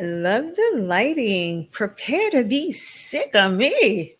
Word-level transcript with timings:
love 0.00 0.56
the 0.56 0.80
lighting. 0.82 1.68
Prepare 1.72 2.30
to 2.30 2.44
be 2.44 2.72
sick 2.72 3.34
of 3.34 3.52
me. 3.52 4.16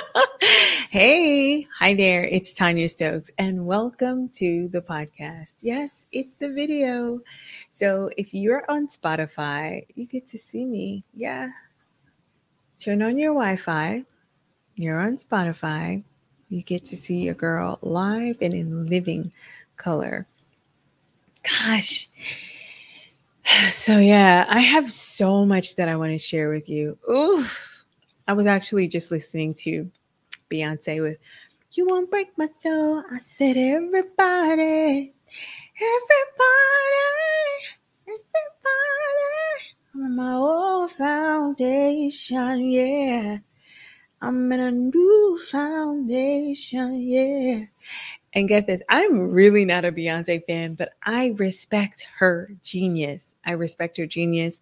hey, 0.90 1.66
hi 1.76 1.94
there. 1.94 2.24
It's 2.24 2.56
Tonya 2.56 2.88
Stokes, 2.88 3.30
and 3.36 3.66
welcome 3.66 4.28
to 4.34 4.68
the 4.68 4.80
podcast. 4.80 5.56
Yes, 5.60 6.06
it's 6.12 6.42
a 6.42 6.48
video. 6.48 7.20
So 7.70 8.10
if 8.16 8.32
you're 8.32 8.64
on 8.70 8.86
Spotify, 8.86 9.86
you 9.94 10.06
get 10.06 10.26
to 10.28 10.38
see 10.38 10.64
me. 10.64 11.04
Yeah. 11.14 11.48
Turn 12.78 13.02
on 13.02 13.18
your 13.18 13.34
Wi 13.34 13.56
Fi. 13.56 14.04
You're 14.76 15.00
on 15.00 15.16
Spotify. 15.16 16.04
You 16.48 16.62
get 16.62 16.84
to 16.86 16.96
see 16.96 17.16
your 17.16 17.34
girl 17.34 17.78
live 17.82 18.38
and 18.40 18.54
in 18.54 18.86
living 18.86 19.32
color. 19.76 20.28
Gosh 21.42 22.08
so 23.70 23.98
yeah, 23.98 24.44
I 24.48 24.60
have 24.60 24.90
so 24.90 25.46
much 25.46 25.76
that 25.76 25.88
I 25.88 25.96
want 25.96 26.12
to 26.12 26.18
share 26.18 26.50
with 26.50 26.68
you. 26.68 26.98
Oof. 27.10 27.84
I 28.26 28.32
was 28.34 28.46
actually 28.46 28.88
just 28.88 29.10
listening 29.10 29.54
to 29.54 29.90
Beyonce 30.50 31.00
with 31.00 31.16
You 31.72 31.86
Won't 31.86 32.10
Break 32.10 32.28
My 32.36 32.46
Soul. 32.62 33.02
I 33.10 33.18
said 33.18 33.56
everybody, 33.56 35.14
everybody, 35.80 36.34
everybody. 38.06 38.44
I'm 39.94 40.16
my 40.16 40.32
old 40.34 40.90
foundation, 40.92 42.70
yeah. 42.70 43.38
I'm 44.20 44.52
in 44.52 44.60
a 44.60 44.70
new 44.70 45.40
foundation, 45.50 47.00
yeah. 47.00 47.64
And 48.34 48.48
get 48.48 48.66
this, 48.66 48.82
I'm 48.88 49.30
really 49.30 49.64
not 49.64 49.86
a 49.86 49.92
Beyonce 49.92 50.44
fan, 50.46 50.74
but 50.74 50.90
I 51.02 51.34
respect 51.38 52.06
her 52.18 52.50
genius. 52.62 53.34
I 53.44 53.52
respect 53.52 53.96
her 53.96 54.06
genius. 54.06 54.60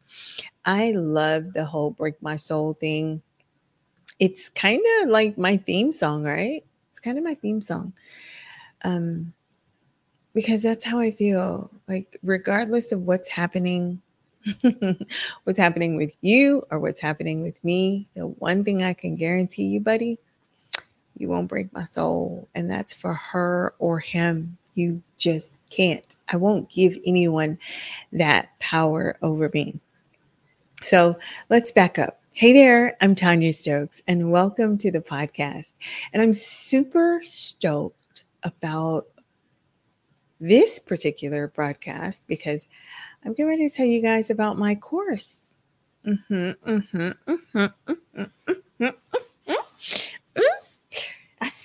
I 0.64 0.92
love 0.92 1.52
the 1.52 1.64
whole 1.64 1.90
Break 1.90 2.22
My 2.22 2.36
Soul 2.36 2.74
thing. 2.74 3.22
It's 4.20 4.48
kind 4.48 4.82
of 5.02 5.10
like 5.10 5.36
my 5.36 5.56
theme 5.56 5.92
song, 5.92 6.22
right? 6.22 6.64
It's 6.88 7.00
kind 7.00 7.18
of 7.18 7.24
my 7.24 7.34
theme 7.34 7.60
song. 7.60 7.92
Um, 8.84 9.34
because 10.32 10.62
that's 10.62 10.84
how 10.84 11.00
I 11.00 11.10
feel. 11.10 11.70
Like, 11.88 12.18
regardless 12.22 12.92
of 12.92 13.02
what's 13.02 13.28
happening, 13.28 14.00
what's 15.44 15.58
happening 15.58 15.96
with 15.96 16.16
you 16.20 16.62
or 16.70 16.78
what's 16.78 17.00
happening 17.00 17.42
with 17.42 17.62
me, 17.64 18.06
the 18.14 18.28
one 18.28 18.62
thing 18.62 18.84
I 18.84 18.92
can 18.92 19.16
guarantee 19.16 19.64
you, 19.64 19.80
buddy, 19.80 20.18
you 21.16 21.28
won't 21.28 21.48
break 21.48 21.72
my 21.72 21.84
soul. 21.84 22.48
And 22.54 22.70
that's 22.70 22.94
for 22.94 23.14
her 23.14 23.74
or 23.78 24.00
him. 24.00 24.58
You 24.74 25.02
just 25.16 25.60
can't. 25.70 26.14
I 26.28 26.36
won't 26.36 26.70
give 26.70 26.98
anyone 27.06 27.58
that 28.12 28.58
power 28.58 29.16
over 29.22 29.50
me. 29.52 29.80
So 30.82 31.18
let's 31.48 31.72
back 31.72 31.98
up. 31.98 32.20
Hey 32.34 32.52
there, 32.52 32.98
I'm 33.00 33.14
Tonya 33.14 33.54
Stokes, 33.54 34.02
and 34.06 34.30
welcome 34.30 34.76
to 34.78 34.90
the 34.90 35.00
podcast. 35.00 35.72
And 36.12 36.20
I'm 36.20 36.34
super 36.34 37.22
stoked 37.24 38.24
about 38.42 39.06
this 40.38 40.78
particular 40.78 41.48
broadcast 41.48 42.26
because 42.26 42.68
I'm 43.24 43.32
getting 43.32 43.48
ready 43.48 43.68
to 43.70 43.74
tell 43.74 43.86
you 43.86 44.02
guys 44.02 44.28
about 44.28 44.58
my 44.58 44.74
course. 44.74 45.50
Mm-hmm, 46.06 46.34
mm-hmm, 46.34 46.98
mm-hmm, 46.98 47.58
mm-hmm, 47.58 48.20
mm-hmm, 48.20 48.84
mm-hmm. 48.84 49.25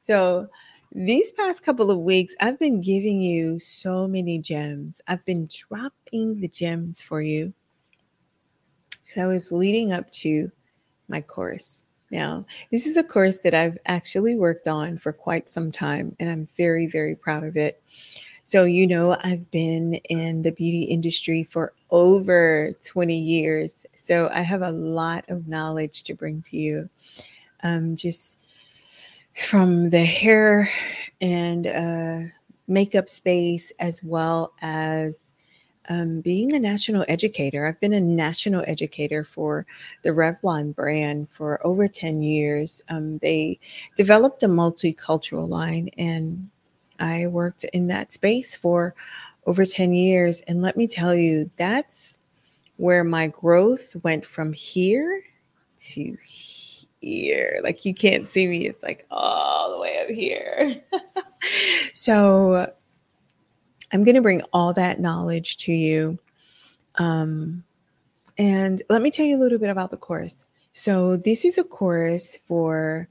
So, 0.00 0.48
these 0.90 1.30
past 1.30 1.62
couple 1.62 1.92
of 1.92 2.00
weeks, 2.00 2.34
I've 2.40 2.58
been 2.58 2.80
giving 2.80 3.20
you 3.20 3.60
so 3.60 4.08
many 4.08 4.40
gems. 4.40 5.00
I've 5.06 5.24
been 5.24 5.48
dropping 5.56 6.40
the 6.40 6.48
gems 6.48 7.00
for 7.00 7.22
you 7.22 7.54
because 8.90 9.18
I 9.18 9.26
was 9.26 9.52
leading 9.52 9.92
up 9.92 10.10
to 10.10 10.50
my 11.06 11.20
course. 11.20 11.84
Now, 12.10 12.44
this 12.72 12.88
is 12.88 12.96
a 12.96 13.04
course 13.04 13.38
that 13.44 13.54
I've 13.54 13.78
actually 13.86 14.34
worked 14.34 14.66
on 14.66 14.98
for 14.98 15.12
quite 15.12 15.48
some 15.48 15.70
time, 15.70 16.16
and 16.18 16.28
I'm 16.28 16.48
very, 16.56 16.88
very 16.88 17.14
proud 17.14 17.44
of 17.44 17.56
it. 17.56 17.80
So, 18.44 18.64
you 18.64 18.86
know, 18.86 19.16
I've 19.22 19.50
been 19.50 19.94
in 20.10 20.42
the 20.42 20.52
beauty 20.52 20.82
industry 20.82 21.44
for 21.44 21.72
over 21.90 22.72
20 22.84 23.18
years. 23.18 23.86
So, 23.94 24.30
I 24.32 24.42
have 24.42 24.62
a 24.62 24.70
lot 24.70 25.24
of 25.28 25.48
knowledge 25.48 26.02
to 26.04 26.14
bring 26.14 26.42
to 26.42 26.56
you. 26.56 26.88
Um, 27.62 27.96
just 27.96 28.36
from 29.34 29.90
the 29.90 30.04
hair 30.04 30.68
and 31.20 31.66
uh, 31.66 32.30
makeup 32.68 33.08
space, 33.08 33.72
as 33.80 34.02
well 34.02 34.52
as 34.62 35.32
um, 35.88 36.20
being 36.20 36.54
a 36.54 36.58
national 36.58 37.04
educator. 37.08 37.66
I've 37.66 37.80
been 37.80 37.92
a 37.92 38.00
national 38.00 38.64
educator 38.66 39.24
for 39.24 39.66
the 40.02 40.10
Revlon 40.10 40.74
brand 40.74 41.28
for 41.28 41.64
over 41.66 41.88
10 41.88 42.22
years. 42.22 42.82
Um, 42.88 43.18
they 43.18 43.58
developed 43.96 44.42
a 44.42 44.48
multicultural 44.48 45.48
line 45.48 45.90
and 45.98 46.48
I 47.00 47.26
worked 47.26 47.64
in 47.64 47.88
that 47.88 48.12
space 48.12 48.54
for 48.56 48.94
over 49.46 49.64
10 49.64 49.94
years. 49.94 50.40
And 50.42 50.62
let 50.62 50.76
me 50.76 50.86
tell 50.86 51.14
you, 51.14 51.50
that's 51.56 52.18
where 52.76 53.04
my 53.04 53.28
growth 53.28 53.94
went 54.02 54.24
from 54.24 54.52
here 54.52 55.22
to 55.88 56.16
here. 57.00 57.60
Like 57.62 57.84
you 57.84 57.94
can't 57.94 58.28
see 58.28 58.46
me, 58.46 58.66
it's 58.66 58.82
like 58.82 59.06
all 59.10 59.72
the 59.72 59.78
way 59.78 60.00
up 60.00 60.08
here. 60.08 60.82
so 61.92 62.72
I'm 63.92 64.04
going 64.04 64.14
to 64.16 64.22
bring 64.22 64.42
all 64.52 64.72
that 64.72 65.00
knowledge 65.00 65.58
to 65.58 65.72
you. 65.72 66.18
Um, 66.96 67.64
and 68.38 68.82
let 68.88 69.02
me 69.02 69.10
tell 69.10 69.26
you 69.26 69.36
a 69.36 69.42
little 69.42 69.58
bit 69.58 69.70
about 69.70 69.90
the 69.90 69.96
course. 69.96 70.46
So, 70.72 71.16
this 71.16 71.44
is 71.44 71.56
a 71.56 71.62
course 71.62 72.36
for 72.48 73.08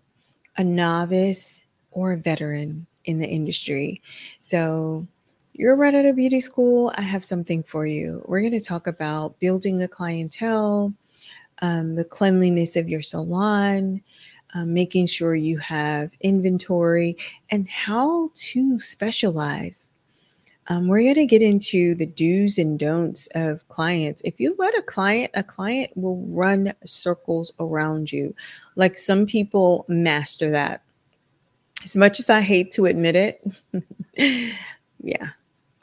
a 0.58 0.64
novice 0.66 1.68
or 1.92 2.12
a 2.12 2.18
veteran 2.18 2.88
in 3.06 3.20
the 3.20 3.28
industry. 3.28 4.02
So, 4.40 5.08
you're 5.54 5.76
right 5.76 5.94
out 5.94 6.06
of 6.06 6.16
beauty 6.16 6.40
school. 6.40 6.92
I 6.96 7.02
have 7.02 7.24
something 7.24 7.62
for 7.62 7.86
you. 7.86 8.24
We're 8.26 8.42
going 8.42 8.54
to 8.54 8.60
talk 8.60 8.88
about 8.88 9.40
building 9.40 9.82
a 9.84 9.88
clientele, 9.88 10.92
um, 11.62 11.96
the 11.96 12.04
cleanliness 12.04 12.76
of 12.76 12.90
your 12.90 13.04
salon, 13.04 14.02
um, 14.56 14.74
making 14.74 15.06
sure 15.06 15.36
you 15.36 15.60
have 15.60 16.12
inventory, 16.22 17.18
and 17.52 17.70
how 17.70 18.32
to 18.34 18.80
specialize. 18.80 19.92
Um, 20.68 20.88
we're 20.88 21.02
going 21.02 21.16
to 21.16 21.26
get 21.28 21.42
into 21.42 21.94
the 21.94 22.06
do's 22.06 22.58
and 22.58 22.80
don'ts 22.80 23.28
of 23.36 23.68
clients. 23.68 24.22
If 24.26 24.40
you 24.40 24.56
let 24.58 24.76
a 24.78 24.82
client, 24.82 25.30
a 25.36 25.44
client 25.44 25.92
will 25.96 26.26
run 26.28 26.74
circles 26.86 27.52
around 27.60 28.12
you. 28.12 28.34
Like 28.76 28.98
some 28.98 29.28
people 29.28 29.86
master 29.88 30.50
that 30.52 30.82
as 31.84 31.96
much 31.96 32.20
as 32.20 32.30
I 32.30 32.42
hate 32.42 32.72
to 32.72 32.86
admit 32.86 33.16
it, 33.16 33.46
yeah, 35.02 35.30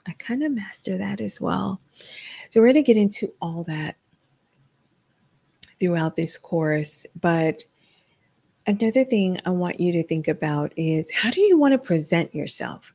I 0.06 0.12
kind 0.19 0.43
of 0.43 0.53
master 0.53 0.99
that 0.99 1.21
as 1.21 1.41
well. 1.41 1.81
So 2.50 2.61
we're 2.61 2.72
going 2.72 2.83
to 2.84 2.94
get 2.94 2.97
into 2.97 3.33
all 3.41 3.65
that 3.65 3.97
throughout 5.78 6.16
this 6.16 6.39
course. 6.39 7.06
But 7.21 7.65
another 8.66 9.05
thing 9.05 9.41
I 9.44 9.50
want 9.50 9.81
you 9.81 9.93
to 9.93 10.03
think 10.03 10.28
about 10.28 10.72
is 10.77 11.10
how 11.12 11.31
do 11.31 11.41
you 11.41 11.59
want 11.59 11.72
to 11.72 11.78
present 11.78 12.34
yourself? 12.34 12.93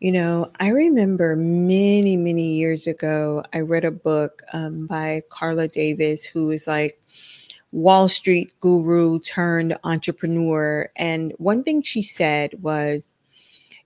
You 0.00 0.10
know, 0.10 0.50
I 0.58 0.68
remember 0.68 1.36
many, 1.36 2.16
many 2.16 2.54
years 2.54 2.88
ago, 2.88 3.44
I 3.52 3.60
read 3.60 3.84
a 3.84 3.92
book 3.92 4.42
um, 4.52 4.86
by 4.88 5.22
Carla 5.30 5.68
Davis, 5.68 6.24
who 6.26 6.50
is 6.50 6.66
like, 6.66 7.00
Wall 7.72 8.08
Street 8.08 8.52
guru 8.60 9.18
turned 9.20 9.76
entrepreneur. 9.82 10.90
And 10.96 11.32
one 11.38 11.64
thing 11.64 11.82
she 11.82 12.02
said 12.02 12.62
was, 12.62 13.16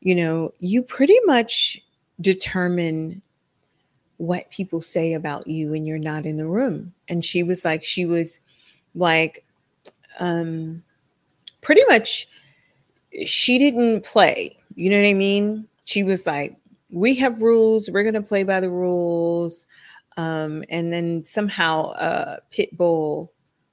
you 0.00 0.14
know, 0.14 0.52
you 0.58 0.82
pretty 0.82 1.18
much 1.24 1.80
determine 2.20 3.22
what 4.18 4.50
people 4.50 4.80
say 4.80 5.12
about 5.12 5.46
you 5.46 5.70
when 5.70 5.86
you're 5.86 5.98
not 5.98 6.26
in 6.26 6.36
the 6.36 6.46
room. 6.46 6.92
And 7.08 7.24
she 7.24 7.42
was 7.42 7.64
like, 7.64 7.84
she 7.84 8.06
was 8.06 8.40
like, 8.94 9.44
um, 10.18 10.82
pretty 11.60 11.82
much, 11.88 12.28
she 13.24 13.58
didn't 13.58 14.04
play. 14.04 14.56
You 14.74 14.90
know 14.90 15.00
what 15.00 15.08
I 15.08 15.14
mean? 15.14 15.68
She 15.84 16.02
was 16.02 16.26
like, 16.26 16.56
we 16.90 17.14
have 17.16 17.40
rules, 17.40 17.90
we're 17.90 18.02
going 18.02 18.14
to 18.14 18.22
play 18.22 18.42
by 18.42 18.60
the 18.60 18.70
rules. 18.70 19.66
Um, 20.16 20.64
and 20.70 20.92
then 20.92 21.24
somehow 21.24 21.90
uh, 21.90 22.38
Pitbull 22.50 23.28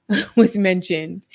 was 0.36 0.56
mentioned. 0.56 1.26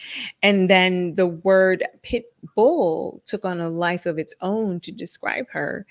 And 0.43 0.69
then 0.69 1.15
the 1.15 1.27
word 1.27 1.83
pit 2.03 2.31
bull 2.55 3.21
took 3.25 3.45
on 3.45 3.59
a 3.59 3.69
life 3.69 4.05
of 4.05 4.17
its 4.17 4.33
own 4.41 4.79
to 4.81 4.91
describe 4.91 5.47
her. 5.49 5.85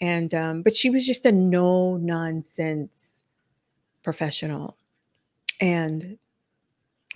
And, 0.00 0.34
um, 0.34 0.62
but 0.62 0.76
she 0.76 0.90
was 0.90 1.06
just 1.06 1.24
a 1.24 1.32
no 1.32 1.96
nonsense 1.96 3.22
professional. 4.02 4.76
And 5.60 6.18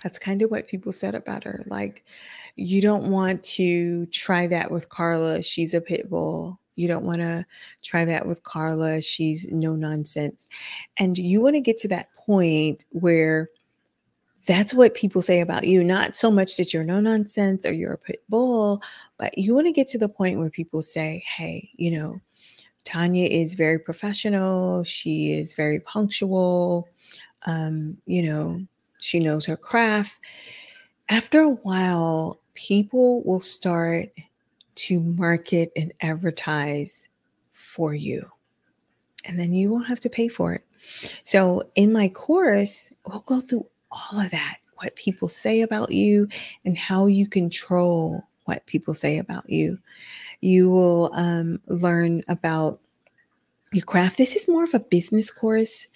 that's 0.03 0.17
kind 0.17 0.41
of 0.41 0.49
what 0.49 0.67
people 0.67 0.91
said 0.91 1.13
about 1.13 1.43
her. 1.43 1.63
Like, 1.67 2.03
you 2.55 2.81
don't 2.81 3.11
want 3.11 3.43
to 3.43 4.07
try 4.07 4.47
that 4.47 4.71
with 4.71 4.89
Carla. 4.89 5.41
She's 5.43 5.73
a 5.73 5.81
pit 5.81 6.09
bull. 6.09 6.59
You 6.75 6.87
don't 6.87 7.05
want 7.05 7.19
to 7.19 7.45
try 7.83 8.05
that 8.05 8.25
with 8.25 8.43
Carla. 8.43 9.01
She's 9.01 9.47
no 9.51 9.75
nonsense. 9.75 10.49
And 10.97 11.17
you 11.17 11.41
want 11.41 11.55
to 11.55 11.61
get 11.61 11.77
to 11.79 11.87
that 11.89 12.13
point 12.15 12.85
where 12.89 13.49
that's 14.51 14.73
what 14.73 14.93
people 14.93 15.21
say 15.21 15.39
about 15.39 15.63
you. 15.63 15.81
Not 15.81 16.13
so 16.13 16.29
much 16.29 16.57
that 16.57 16.73
you're 16.73 16.83
no 16.83 16.99
nonsense 16.99 17.65
or 17.65 17.71
you're 17.71 17.93
a 17.93 17.97
pit 17.97 18.21
bull, 18.27 18.83
but 19.17 19.37
you 19.37 19.55
want 19.55 19.67
to 19.67 19.71
get 19.71 19.87
to 19.89 19.97
the 19.97 20.09
point 20.09 20.39
where 20.39 20.49
people 20.49 20.81
say, 20.81 21.23
hey, 21.25 21.69
you 21.77 21.89
know, 21.91 22.19
Tonya 22.83 23.29
is 23.29 23.53
very 23.53 23.79
professional. 23.79 24.83
She 24.83 25.31
is 25.31 25.53
very 25.53 25.79
punctual. 25.79 26.89
Um, 27.43 27.97
you 28.05 28.23
know, 28.23 28.61
she 28.99 29.21
knows 29.21 29.45
her 29.45 29.55
craft. 29.55 30.17
After 31.07 31.39
a 31.39 31.53
while, 31.53 32.41
people 32.53 33.23
will 33.23 33.39
start 33.39 34.09
to 34.75 34.99
market 34.99 35.71
and 35.77 35.93
advertise 36.01 37.07
for 37.53 37.93
you. 37.93 38.29
And 39.23 39.39
then 39.39 39.53
you 39.53 39.71
won't 39.71 39.87
have 39.87 40.01
to 40.01 40.09
pay 40.09 40.27
for 40.27 40.53
it. 40.53 40.65
So, 41.23 41.63
in 41.75 41.93
my 41.93 42.09
course, 42.09 42.91
we'll 43.07 43.21
go 43.21 43.39
through 43.39 43.67
all 43.91 44.19
of 44.19 44.31
that 44.31 44.57
what 44.77 44.95
people 44.95 45.27
say 45.27 45.61
about 45.61 45.91
you 45.91 46.27
and 46.65 46.77
how 46.77 47.05
you 47.05 47.27
control 47.27 48.23
what 48.45 48.65
people 48.65 48.93
say 48.93 49.17
about 49.17 49.49
you. 49.49 49.77
You 50.41 50.69
will 50.71 51.11
um, 51.13 51.59
learn 51.67 52.23
about 52.27 52.79
your 53.71 53.85
craft. 53.85 54.17
This 54.17 54.35
is 54.35 54.47
more 54.47 54.63
of 54.63 54.73
a 54.73 54.79
business 54.79 55.31
course. 55.31 55.87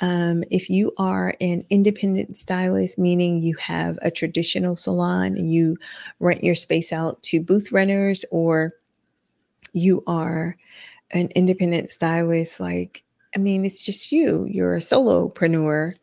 Um, 0.00 0.44
if 0.50 0.70
you 0.70 0.92
are 0.96 1.34
an 1.40 1.64
independent 1.68 2.38
stylist, 2.38 2.98
meaning 2.98 3.38
you 3.38 3.54
have 3.56 3.98
a 4.00 4.10
traditional 4.10 4.76
salon 4.76 5.36
and 5.36 5.52
you 5.52 5.76
rent 6.20 6.42
your 6.42 6.54
space 6.54 6.92
out 6.92 7.22
to 7.24 7.40
booth 7.40 7.70
renters, 7.70 8.24
or 8.30 8.74
you 9.72 10.02
are 10.06 10.56
an 11.10 11.28
independent 11.34 11.90
stylist, 11.90 12.60
like, 12.60 13.02
I 13.34 13.38
mean, 13.38 13.66
it's 13.66 13.82
just 13.82 14.10
you, 14.10 14.46
you're 14.50 14.76
a 14.76 14.80
solopreneur 14.80 15.94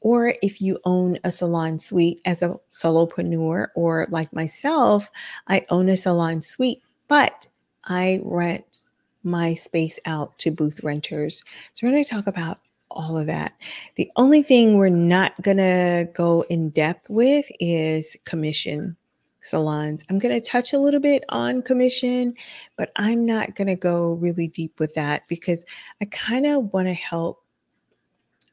or 0.00 0.34
if 0.42 0.60
you 0.60 0.78
own 0.84 1.18
a 1.24 1.30
salon 1.30 1.78
suite 1.78 2.20
as 2.24 2.42
a 2.42 2.56
solopreneur, 2.70 3.68
or 3.74 4.06
like 4.10 4.32
myself, 4.32 5.10
I 5.48 5.64
own 5.70 5.88
a 5.88 5.96
salon 5.96 6.42
suite, 6.42 6.82
but 7.08 7.46
I 7.84 8.20
rent 8.24 8.80
my 9.22 9.54
space 9.54 9.98
out 10.06 10.38
to 10.38 10.50
booth 10.50 10.82
renters. 10.82 11.42
So 11.74 11.86
we're 11.86 11.92
going 11.92 12.04
to 12.04 12.10
talk 12.10 12.26
about 12.26 12.58
all 12.90 13.18
of 13.18 13.26
that. 13.26 13.52
The 13.96 14.10
only 14.16 14.42
thing 14.42 14.76
we're 14.76 14.88
not 14.88 15.40
going 15.42 15.58
to 15.58 16.08
go 16.14 16.42
in 16.48 16.70
depth 16.70 17.10
with 17.10 17.46
is 17.60 18.16
commission 18.24 18.96
salons. 19.40 20.02
I'm 20.08 20.18
going 20.18 20.34
to 20.34 20.40
touch 20.40 20.72
a 20.72 20.78
little 20.78 21.00
bit 21.00 21.24
on 21.28 21.62
commission, 21.62 22.34
but 22.76 22.90
I'm 22.96 23.24
not 23.24 23.54
going 23.54 23.68
to 23.68 23.76
go 23.76 24.14
really 24.14 24.48
deep 24.48 24.78
with 24.80 24.94
that 24.94 25.26
because 25.28 25.64
I 26.00 26.06
kind 26.06 26.46
of 26.46 26.72
want 26.72 26.88
to 26.88 26.94
help 26.94 27.42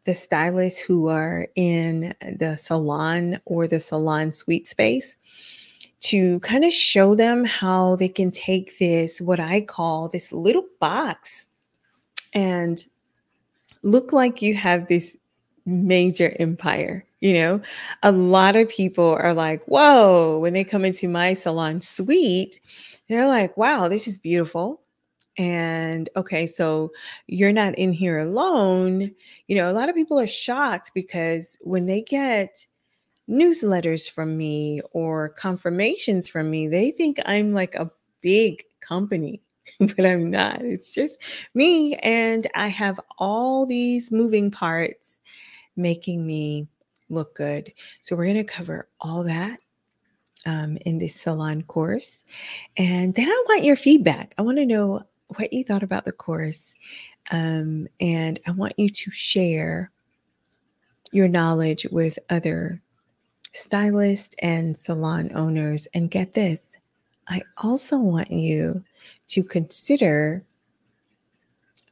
the 0.06 0.14
stylists 0.14 0.80
who 0.80 1.08
are 1.08 1.48
in 1.56 2.14
the 2.38 2.56
salon 2.56 3.40
or 3.46 3.68
the 3.68 3.80
salon 3.80 4.34
suite 4.34 4.68
space 4.68 5.16
to 6.02 6.40
kind 6.42 6.66
of 6.66 6.74
show 6.74 7.16
them 7.16 7.46
how 7.46 7.96
they 7.96 8.10
can 8.10 8.30
take 8.30 8.78
this, 8.78 9.22
what 9.22 9.40
I 9.40 9.62
call 9.62 10.10
this 10.10 10.34
little 10.34 10.66
box, 10.80 11.48
and 12.34 12.86
look 13.84 14.12
like 14.12 14.42
you 14.42 14.54
have 14.56 14.88
this 14.88 15.16
major 15.66 16.36
empire. 16.40 17.04
You 17.22 17.34
know, 17.36 17.62
a 18.02 18.12
lot 18.12 18.58
of 18.58 18.68
people 18.68 19.12
are 19.12 19.34
like, 19.34 19.64
whoa, 19.64 20.40
when 20.40 20.52
they 20.52 20.66
come 20.66 20.84
into 20.84 21.08
my 21.08 21.32
salon 21.32 21.80
suite, 21.80 22.60
they're 23.08 23.28
like, 23.28 23.56
wow, 23.56 23.88
this 23.88 24.06
is 24.08 24.18
beautiful. 24.18 24.82
And 25.38 26.10
okay, 26.16 26.46
so 26.46 26.92
you're 27.28 27.54
not 27.54 27.76
in 27.78 27.92
here 27.92 28.20
alone. 28.20 29.12
You 29.48 29.56
know, 29.56 29.70
a 29.70 29.74
lot 29.74 29.90
of 29.90 29.96
people 29.96 30.20
are 30.20 30.28
shocked 30.28 30.92
because 30.94 31.58
when 31.62 31.86
they 31.86 32.02
get 32.02 32.66
newsletters 33.30 34.10
from 34.10 34.38
me 34.38 34.82
or 34.92 35.30
confirmations 35.30 36.28
from 36.28 36.50
me, 36.50 36.68
they 36.68 36.92
think 36.92 37.20
I'm 37.26 37.54
like 37.54 37.76
a 37.76 37.90
big 38.22 38.64
company, 38.80 39.42
but 39.80 40.06
I'm 40.06 40.30
not. 40.30 40.62
It's 40.62 40.92
just 40.92 41.20
me. 41.54 41.96
And 41.96 42.48
I 42.56 42.68
have 42.68 43.00
all 43.18 43.66
these 43.66 44.12
moving 44.12 44.52
parts 44.52 45.22
making 45.76 46.26
me 46.28 46.68
look 47.10 47.36
good. 47.36 47.74
So 48.02 48.16
we're 48.16 48.26
going 48.26 48.36
to 48.38 48.44
cover 48.44 48.88
all 49.00 49.24
that 49.24 49.60
um, 50.46 50.78
in 50.86 51.00
this 51.00 51.16
salon 51.16 51.64
course. 51.64 52.24
And 52.78 53.16
then 53.16 53.30
I 53.30 53.44
want 53.48 53.64
your 53.64 53.76
feedback. 53.76 54.34
I 54.38 54.42
want 54.42 54.58
to 54.58 54.66
know 54.66 55.04
what 55.34 55.54
you 55.54 55.64
thought 55.64 55.84
about 55.84 56.06
the 56.06 56.12
course. 56.12 56.76
Um, 57.32 57.88
and 58.00 58.40
I 58.48 58.52
want 58.52 58.78
you 58.78 58.90
to 58.90 59.12
share 59.12 59.92
your 61.12 61.28
knowledge 61.28 61.86
with 61.92 62.18
other 62.30 62.82
stylists 63.54 64.36
and 64.40 64.78
salon 64.78 65.32
owners. 65.36 65.88
And 65.94 66.10
get 66.10 66.34
this, 66.34 66.78
I 67.28 67.42
also 67.58 67.98
want 67.98 68.32
you 68.32 68.84
to 69.28 69.44
consider 69.44 70.44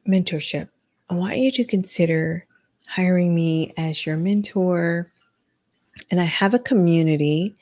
mentorship. 0.06 0.68
I 1.08 1.14
want 1.14 1.38
you 1.38 1.50
to 1.52 1.64
consider 1.64 2.46
hiring 2.88 3.34
me 3.34 3.72
as 3.76 4.04
your 4.04 4.16
mentor. 4.16 5.10
And 6.10 6.20
I 6.20 6.24
have 6.24 6.54
a 6.54 6.58
community 6.58 7.56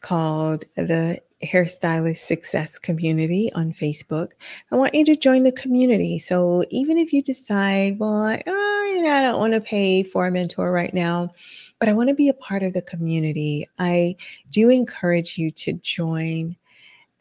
called 0.00 0.64
the 0.76 1.20
Hairstylist 1.42 2.18
Success 2.18 2.78
Community 2.78 3.52
on 3.54 3.72
Facebook. 3.72 4.32
I 4.70 4.76
want 4.76 4.94
you 4.94 5.04
to 5.06 5.16
join 5.16 5.42
the 5.42 5.52
community. 5.52 6.18
So 6.18 6.64
even 6.70 6.98
if 6.98 7.12
you 7.12 7.22
decide, 7.22 7.98
well, 7.98 8.38
oh, 8.46 8.92
you 8.94 9.02
know, 9.02 9.12
I 9.12 9.22
don't 9.22 9.38
want 9.38 9.54
to 9.54 9.60
pay 9.60 10.02
for 10.02 10.26
a 10.26 10.30
mentor 10.30 10.70
right 10.70 10.94
now, 10.94 11.32
but 11.78 11.88
I 11.88 11.92
want 11.92 12.08
to 12.08 12.14
be 12.14 12.28
a 12.28 12.34
part 12.34 12.62
of 12.62 12.72
the 12.72 12.82
community, 12.82 13.66
I 13.78 14.16
do 14.50 14.70
encourage 14.70 15.38
you 15.38 15.50
to 15.50 15.72
join 15.74 16.56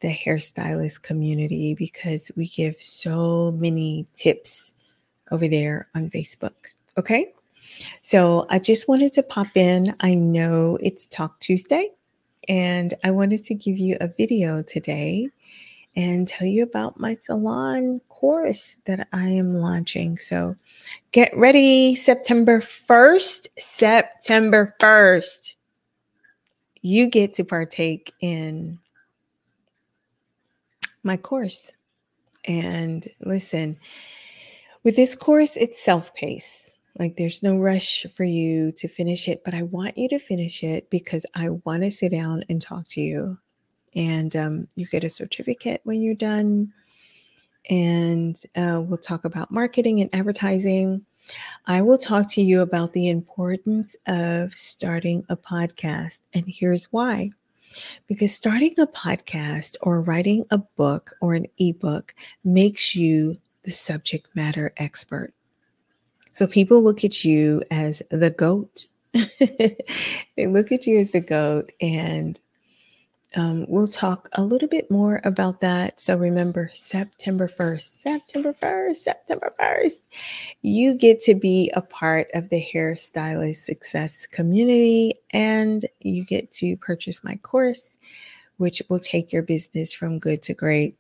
the 0.02 0.14
hairstylist 0.14 1.02
community 1.04 1.74
because 1.76 2.32
we 2.36 2.48
give 2.48 2.82
so 2.82 3.52
many 3.54 4.06
tips 4.14 4.74
over 5.32 5.48
there 5.48 5.88
on 5.96 6.10
Facebook. 6.10 6.54
Okay. 6.98 7.32
So 8.02 8.46
I 8.50 8.60
just 8.60 8.88
wanted 8.88 9.14
to 9.14 9.24
pop 9.24 9.56
in. 9.56 9.96
I 10.02 10.14
know 10.14 10.78
it's 10.82 11.06
Talk 11.06 11.40
Tuesday. 11.40 11.90
And 12.52 12.94
I 13.06 13.12
wanted 13.12 13.46
to 13.46 13.54
give 13.54 13.78
you 13.78 13.96
a 14.02 14.10
video 14.10 14.62
today 14.62 15.30
and 15.96 16.28
tell 16.28 16.46
you 16.46 16.64
about 16.64 17.00
my 17.00 17.16
salon 17.22 18.02
course 18.10 18.76
that 18.88 19.08
I 19.14 19.30
am 19.30 19.54
launching. 19.54 20.18
So 20.18 20.58
get 21.14 21.32
ready 21.34 21.96
September 21.96 22.60
1st. 22.60 23.48
September 23.58 24.76
1st. 24.82 25.56
You 26.82 27.08
get 27.08 27.36
to 27.36 27.46
partake 27.46 28.12
in 28.20 28.80
my 31.04 31.16
course. 31.16 31.72
And 32.44 33.08
listen, 33.22 33.78
with 34.84 34.98
this 34.98 35.16
course, 35.16 35.56
it's 35.56 35.82
self 35.82 36.14
paced. 36.16 36.81
Like 37.00 37.18
there's 37.18 37.42
no 37.42 37.58
rush 37.58 38.06
for 38.16 38.24
you 38.24 38.72
to 38.74 38.88
finish 38.88 39.28
it, 39.28 39.44
but 39.44 39.54
I 39.54 39.64
want 39.64 39.98
you 39.98 40.10
to 40.10 40.20
finish 40.20 40.64
it 40.64 40.90
because 40.90 41.26
I 41.36 41.50
want 41.50 41.84
to 41.84 41.92
sit 41.92 42.12
down 42.12 42.44
and 42.50 42.62
talk 42.62 42.88
to 42.90 43.02
you. 43.02 43.38
And 43.96 44.36
um, 44.36 44.68
you 44.76 44.86
get 44.88 45.04
a 45.04 45.10
certificate 45.10 45.82
when 45.84 46.02
you're 46.02 46.16
done. 46.16 46.74
And 47.70 48.36
uh, 48.56 48.82
we'll 48.84 48.98
talk 48.98 49.26
about 49.26 49.52
marketing 49.52 50.02
and 50.02 50.10
advertising. 50.14 51.06
I 51.68 51.82
will 51.82 51.98
talk 51.98 52.30
to 52.32 52.42
you 52.42 52.62
about 52.62 52.94
the 52.94 53.10
importance 53.10 53.96
of 54.08 54.58
starting 54.58 55.24
a 55.30 55.38
podcast. 55.38 56.20
And 56.34 56.46
here's 56.48 56.86
why 56.86 57.32
because 58.08 58.34
starting 58.34 58.74
a 58.80 58.88
podcast 58.88 59.78
or 59.82 60.02
writing 60.02 60.46
a 60.52 60.58
book 60.58 61.16
or 61.22 61.34
an 61.34 61.48
ebook 61.58 62.14
makes 62.44 62.96
you 62.96 63.38
the 63.64 63.72
subject 63.72 64.28
matter 64.36 64.74
expert. 64.78 65.34
So 66.32 66.48
people 66.48 66.84
look 66.84 67.04
at 67.04 67.24
you 67.24 67.64
as 67.72 68.02
the 68.10 68.30
goat. 68.30 68.88
they 69.14 70.48
look 70.48 70.72
at 70.72 70.88
you 70.88 71.00
as 71.00 71.12
the 71.12 71.20
goat, 71.20 71.72
and 71.82 72.40
um, 73.36 73.66
we'll 73.70 73.88
talk 73.88 74.28
a 74.34 74.44
little 74.44 74.68
bit 74.68 74.92
more 74.92 75.22
about 75.24 75.62
that. 75.62 76.02
So 76.02 76.18
remember, 76.18 76.70
September 76.74 77.48
1st, 77.48 77.82
September 77.82 78.54
1st, 78.54 78.96
September 78.96 79.54
1st, 79.60 80.00
you 80.62 80.98
get 80.98 81.22
to 81.22 81.36
be 81.36 81.72
a 81.74 81.82
part 81.82 82.28
of 82.34 82.50
the 82.50 82.66
hairstylist 82.74 83.64
success 83.64 84.26
community 84.26 85.16
and 85.32 85.86
you 86.00 86.26
get 86.26 86.52
to 86.54 86.76
purchase 86.78 87.24
my 87.24 87.36
course, 87.38 87.98
which 88.58 88.82
will 88.90 89.00
take 89.00 89.32
your 89.32 89.44
business 89.44 89.94
from 89.94 90.20
good 90.20 90.42
to 90.44 90.54
great. 90.54 90.98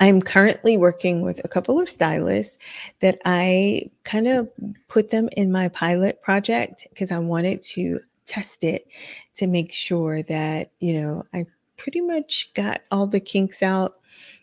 I'm 0.00 0.22
currently 0.22 0.78
working 0.78 1.20
with 1.20 1.42
a 1.44 1.48
couple 1.48 1.78
of 1.78 1.90
stylists 1.90 2.56
that 3.00 3.18
I 3.26 3.90
kind 4.04 4.26
of 4.26 4.50
put 4.88 5.10
them 5.10 5.28
in 5.36 5.52
my 5.52 5.68
pilot 5.68 6.22
project 6.22 6.86
because 6.88 7.12
I 7.12 7.18
wanted 7.18 7.62
to 7.64 8.00
test 8.24 8.64
it 8.64 8.86
to 9.34 9.46
make 9.46 9.74
sure 9.74 10.22
that, 10.22 10.72
you 10.80 10.94
know, 10.94 11.24
I 11.34 11.44
pretty 11.76 12.00
much 12.00 12.50
got 12.54 12.80
all 12.90 13.06
the 13.06 13.20
kinks 13.20 13.62
out. 13.62 13.96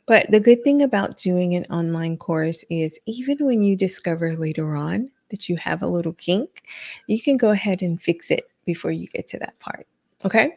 But 0.06 0.30
the 0.30 0.40
good 0.40 0.64
thing 0.64 0.84
about 0.84 1.18
doing 1.18 1.56
an 1.56 1.66
online 1.66 2.18
course 2.18 2.64
is 2.70 3.00
even 3.08 3.38
when 3.42 3.64
you 3.64 3.76
discover 3.76 4.36
later 4.38 4.76
on 4.76 5.10
that 5.30 5.50
you 5.50 5.58
have 5.58 5.82
a 5.82 5.88
little 5.88 6.14
kink, 6.14 6.64
you 7.08 7.20
can 7.20 7.36
go 7.36 7.50
ahead 7.50 7.82
and 7.82 8.02
fix 8.02 8.30
it 8.30 8.50
before 8.66 8.92
you 8.92 9.08
get 9.08 9.28
to 9.30 9.40
that 9.40 9.60
part. 9.60 9.88
Okay. 10.24 10.54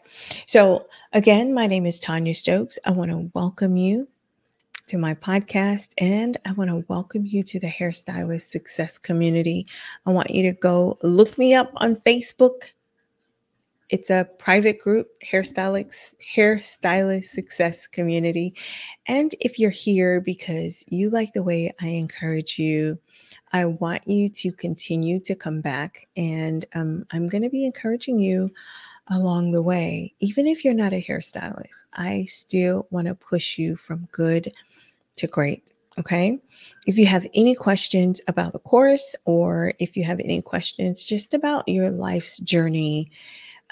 So, 0.47 0.87
again, 1.13 1.53
my 1.53 1.67
name 1.67 1.87
is 1.87 2.01
Tonya 2.01 2.35
Stokes. 2.35 2.79
I 2.85 2.91
want 2.91 3.11
to 3.11 3.31
welcome 3.35 3.77
you 3.77 4.07
to 4.91 4.99
my 4.99 5.15
podcast 5.15 5.93
and 5.99 6.37
I 6.45 6.51
want 6.51 6.69
to 6.69 6.85
welcome 6.89 7.25
you 7.25 7.45
to 7.45 7.61
the 7.61 7.69
Hairstylist 7.69 8.51
Success 8.51 8.99
Community. 8.99 9.69
I 10.05 10.11
want 10.11 10.31
you 10.31 10.43
to 10.43 10.51
go 10.51 10.99
look 11.05 11.39
me 11.39 11.55
up 11.55 11.71
on 11.77 11.95
Facebook. 12.05 12.73
It's 13.89 14.11
a 14.11 14.29
private 14.41 14.81
group, 14.81 15.07
Hairstylist, 15.25 16.17
Hairstylist 16.35 17.27
Success 17.27 17.87
Community. 17.87 18.53
And 19.07 19.33
if 19.39 19.61
you're 19.61 19.71
here 19.71 20.21
because 20.21 20.85
you 20.89 21.09
like 21.09 21.35
the 21.35 21.45
way 21.45 21.73
I 21.81 21.87
encourage 21.87 22.59
you, 22.59 22.99
I 23.53 23.67
want 23.67 24.09
you 24.09 24.29
to 24.29 24.51
continue 24.51 25.21
to 25.21 25.37
come 25.37 25.61
back. 25.61 26.09
And 26.17 26.67
um, 26.75 27.07
I'm 27.13 27.29
going 27.29 27.45
to 27.45 27.49
be 27.49 27.65
encouraging 27.65 28.19
you 28.19 28.51
along 29.07 29.53
the 29.53 29.63
way. 29.63 30.15
Even 30.19 30.49
if 30.49 30.65
you're 30.65 30.75
not 30.75 30.93
a 30.93 31.01
hairstylist, 31.01 31.85
I 31.93 32.25
still 32.25 32.89
want 32.91 33.07
to 33.07 33.15
push 33.15 33.57
you 33.57 33.77
from 33.77 34.09
good 34.11 34.53
to 35.21 35.27
great. 35.27 35.73
Okay. 35.99 36.39
If 36.87 36.97
you 36.97 37.07
have 37.07 37.27
any 37.35 37.55
questions 37.55 38.21
about 38.27 38.53
the 38.53 38.59
course 38.59 39.15
or 39.25 39.73
if 39.79 39.97
you 39.97 40.05
have 40.05 40.21
any 40.21 40.41
questions 40.41 41.05
just 41.05 41.35
about 41.35 41.69
your 41.69 41.91
life's 41.91 42.39
journey, 42.39 43.11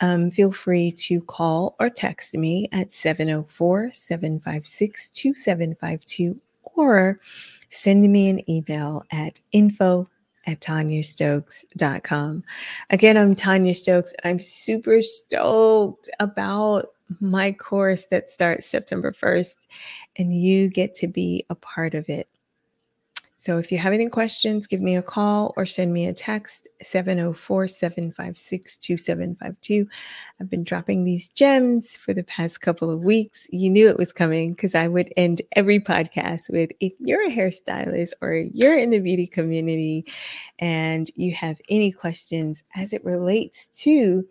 um, 0.01 0.31
feel 0.31 0.53
free 0.53 0.93
to 0.93 1.21
call 1.23 1.75
or 1.81 1.91
text 1.91 2.35
me 2.35 2.69
at 2.73 2.93
704 2.93 3.93
756 3.93 5.11
2752 5.11 6.41
or 6.63 7.19
send 7.71 8.03
me 8.11 8.29
an 8.29 8.49
email 8.51 9.05
at 9.11 9.41
info 9.53 10.07
at 10.47 10.61
tonyastokes.com. 10.61 12.45
Again, 12.91 13.17
I'm 13.17 13.35
Tonya 13.35 13.77
Stokes. 13.77 14.15
And 14.23 14.31
I'm 14.31 14.39
super 14.39 15.03
stoked 15.03 16.09
about 16.21 16.87
my 17.21 17.53
course 17.53 18.07
that 18.11 18.29
starts 18.29 18.67
September 18.67 19.13
1st, 19.13 19.67
and 20.17 20.39
you 20.39 20.69
get 20.69 20.95
to 20.95 21.09
be 21.09 21.45
a 21.51 21.55
part 21.55 21.95
of 21.95 22.09
it. 22.09 22.29
So 23.41 23.57
if 23.57 23.71
you 23.71 23.79
have 23.79 23.93
any 23.93 24.09
questions, 24.09 24.67
give 24.67 24.81
me 24.81 24.97
a 24.97 25.03
call 25.03 25.55
or 25.57 25.65
send 25.65 25.93
me 25.93 26.07
a 26.07 26.13
text 26.13 26.67
704 26.83 27.69
756 27.69 28.79
2752. 28.79 29.89
I've 30.41 30.51
been 30.51 30.65
dropping 30.65 31.05
these 31.05 31.29
gems 31.29 31.97
for 31.97 32.13
the 32.13 32.25
past 32.25 32.61
couple 32.61 32.91
of 32.91 33.05
weeks. 33.05 33.47
You 33.51 33.71
knew 33.71 33.89
it 33.89 33.97
was 33.97 34.13
coming 34.13 34.55
because 34.55 34.75
I 34.75 34.89
would 34.89 35.13
end 35.17 35.41
every 35.53 35.79
podcast 35.79 36.51
with 36.51 36.73
if 36.81 36.93
you're 36.99 37.29
a 37.29 37.33
hairstylist 37.33 38.11
or 38.21 38.35
you're 38.35 38.77
in 38.77 38.91
the 38.91 38.99
beauty 38.99 39.29
community 39.29 40.05
and 40.59 41.09
you 41.15 41.33
have 41.35 41.61
any 41.69 41.93
questions 41.93 42.65
as 42.75 42.93
it 42.93 43.05
relates 43.05 43.69
to 43.85 44.27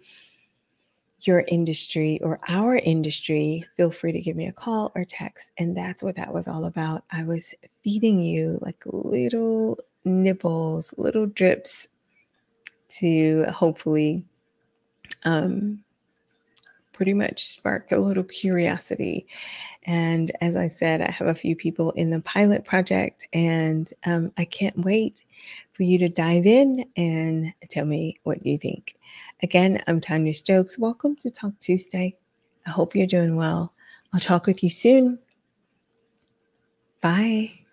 your 1.21 1.43
industry 1.47 2.19
or 2.21 2.39
our 2.47 2.77
industry, 2.77 3.65
feel 3.75 3.91
free 3.91 4.11
to 4.11 4.21
give 4.21 4.35
me 4.35 4.47
a 4.47 4.51
call 4.51 4.91
or 4.95 5.03
text. 5.03 5.51
And 5.57 5.75
that's 5.75 6.03
what 6.03 6.15
that 6.15 6.33
was 6.33 6.47
all 6.47 6.65
about. 6.65 7.03
I 7.11 7.23
was 7.23 7.55
feeding 7.83 8.21
you 8.21 8.59
like 8.61 8.83
little 8.85 9.79
nibbles, 10.05 10.93
little 10.97 11.25
drips 11.25 11.87
to 12.89 13.45
hopefully 13.45 14.23
um, 15.23 15.83
pretty 16.97 17.13
much 17.13 17.45
spark 17.45 17.91
a 17.91 17.97
little 17.97 18.23
curiosity. 18.23 19.27
And 19.83 20.31
as 20.41 20.57
I 20.57 20.65
said, 20.65 20.99
I 20.99 21.11
have 21.11 21.27
a 21.27 21.35
few 21.35 21.55
people 21.55 21.91
in 21.91 22.09
the 22.09 22.19
pilot 22.21 22.65
project, 22.65 23.27
and 23.31 23.87
um, 24.05 24.31
I 24.37 24.45
can't 24.45 24.83
wait 24.83 25.21
for 25.73 25.83
you 25.83 25.99
to 25.99 26.09
dive 26.09 26.47
in 26.47 26.85
and 26.97 27.53
tell 27.69 27.85
me 27.85 28.17
what 28.23 28.43
you 28.43 28.57
think. 28.57 28.95
Again, 29.43 29.81
I'm 29.85 30.01
Tonya 30.01 30.35
Stokes. 30.35 30.79
Welcome 30.79 31.15
to 31.17 31.29
Talk 31.29 31.53
Tuesday. 31.59 32.17
I 32.65 32.71
hope 32.71 32.95
you're 32.95 33.05
doing 33.05 33.35
well. 33.35 33.73
I'll 34.11 34.19
talk 34.19 34.47
with 34.47 34.63
you 34.63 34.71
soon. 34.71 35.19
Bye. 36.99 37.66